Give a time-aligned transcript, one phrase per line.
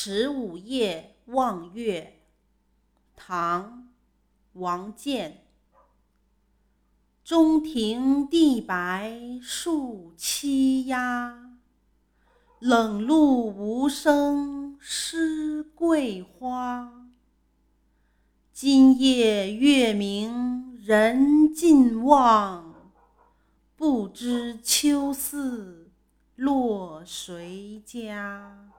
[0.00, 2.20] 十五夜望月
[3.16, 3.88] 唐
[4.52, 5.44] 王建。
[7.24, 11.58] 中庭地白树栖鸦。
[12.60, 17.10] 冷露无声湿桂花。
[18.52, 22.92] 今夜月明人尽望
[23.74, 25.90] 不知秋思
[26.36, 28.77] 落谁家。